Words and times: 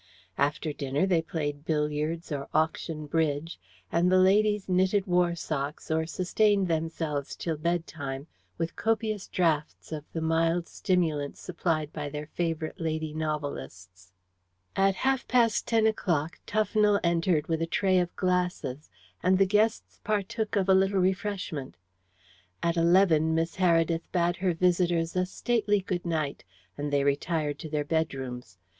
After 0.39 0.73
dinner 0.73 1.05
they 1.05 1.21
played 1.21 1.63
billiards 1.63 2.31
or 2.31 2.47
auction 2.55 3.05
bridge, 3.05 3.59
and 3.91 4.11
the 4.11 4.17
ladies 4.17 4.67
knitted 4.67 5.05
war 5.05 5.35
socks 5.35 5.91
or 5.91 6.07
sustained 6.07 6.67
themselves 6.67 7.35
till 7.35 7.55
bedtime 7.55 8.25
with 8.57 8.75
copious 8.75 9.27
draughts 9.27 9.91
of 9.91 10.03
the 10.11 10.19
mild 10.19 10.67
stimulant 10.67 11.37
supplied 11.37 11.93
by 11.93 12.09
their 12.09 12.25
favourite 12.33 12.79
lady 12.79 13.13
novelists. 13.13 14.11
At 14.75 14.95
half 15.05 15.27
past 15.27 15.67
ten 15.67 15.85
o'clock 15.85 16.39
Tufnell 16.47 16.99
entered 17.03 17.45
with 17.45 17.61
a 17.61 17.67
tray 17.67 17.99
of 17.99 18.15
glasses, 18.15 18.89
and 19.21 19.37
the 19.37 19.45
guests 19.45 19.99
partook 20.03 20.55
of 20.55 20.67
a 20.67 20.73
little 20.73 20.99
refreshment. 20.99 21.77
At 22.63 22.75
eleven 22.75 23.35
Miss 23.35 23.57
Heredith 23.57 24.11
bade 24.11 24.37
her 24.37 24.55
visitors 24.55 25.15
a 25.15 25.27
stately 25.27 25.79
good 25.79 26.07
night, 26.07 26.43
and 26.75 26.91
they 26.91 27.03
retired 27.03 27.59
to 27.59 27.69
their 27.69 27.85
bedrooms. 27.85 28.57